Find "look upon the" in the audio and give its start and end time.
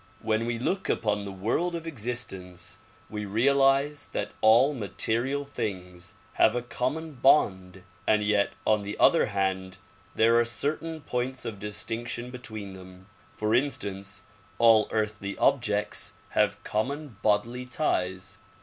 0.57-1.31